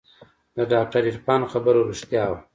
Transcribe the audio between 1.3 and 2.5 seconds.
خبره رښتيا وه.